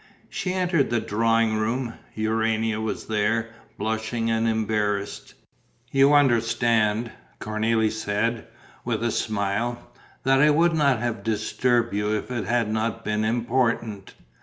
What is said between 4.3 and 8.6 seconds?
and embarrassed. "You understand," Cornélie said,